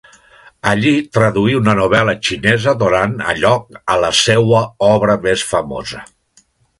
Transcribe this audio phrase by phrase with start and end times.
[0.69, 6.03] Allí traduí una novel·la xinesa donant a lloc a la seua obra més famosa.